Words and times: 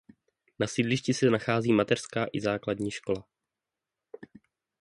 Na 0.59 0.67
sídlišti 0.67 1.13
se 1.13 1.29
nachází 1.29 1.73
mateřská 1.73 2.25
i 2.33 2.41
základní 2.41 2.91
škola. 2.91 3.25